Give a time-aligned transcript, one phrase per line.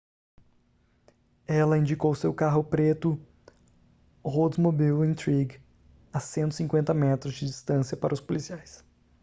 [1.47, 3.21] ela indicou seu carro preto
[4.23, 5.61] oldsmobile intrigue
[6.11, 8.83] a 150 metros de distância para os policiais